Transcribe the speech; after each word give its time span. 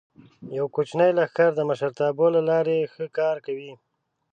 یو 0.57 0.65
کوچنی 0.75 1.09
لښکر 1.17 1.49
د 1.55 1.59
مشرتابه 1.69 2.25
له 2.35 2.41
لارې 2.49 2.89
ښه 2.93 3.05
کار 3.17 3.35
کوي. 3.45 3.71